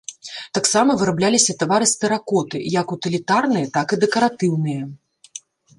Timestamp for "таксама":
0.57-0.95